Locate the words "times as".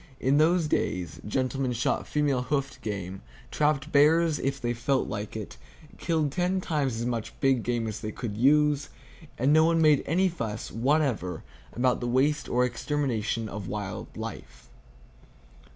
6.59-7.05